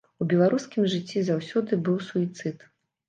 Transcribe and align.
У 0.23 0.25
беларускім 0.31 0.87
жыцці 0.95 1.23
заўсёды 1.29 1.79
быў 1.89 2.03
суіцыд. 2.11 2.57